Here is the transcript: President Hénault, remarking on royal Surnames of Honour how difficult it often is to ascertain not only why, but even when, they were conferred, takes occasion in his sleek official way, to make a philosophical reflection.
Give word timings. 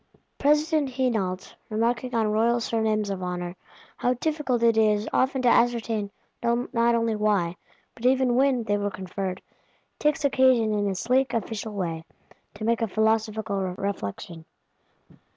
President 0.39 0.89
Hénault, 0.89 1.53
remarking 1.69 2.15
on 2.15 2.25
royal 2.31 2.59
Surnames 2.59 3.11
of 3.11 3.21
Honour 3.21 3.55
how 3.97 4.15
difficult 4.15 4.63
it 4.63 4.75
often 5.13 5.41
is 5.41 5.43
to 5.43 5.47
ascertain 5.47 6.09
not 6.41 6.95
only 6.95 7.15
why, 7.15 7.55
but 7.93 8.07
even 8.07 8.33
when, 8.33 8.63
they 8.63 8.79
were 8.79 8.89
conferred, 8.89 9.43
takes 9.99 10.25
occasion 10.25 10.73
in 10.73 10.87
his 10.87 10.99
sleek 10.99 11.35
official 11.35 11.73
way, 11.73 12.03
to 12.55 12.65
make 12.65 12.81
a 12.81 12.87
philosophical 12.87 13.61
reflection. 13.77 14.45